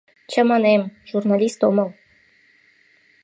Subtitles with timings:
[0.31, 1.89] Чаманем, журналист омыл.